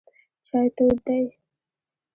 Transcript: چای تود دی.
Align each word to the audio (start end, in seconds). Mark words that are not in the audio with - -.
چای 0.45 0.67
تود 0.77 0.97
دی. 1.05 1.25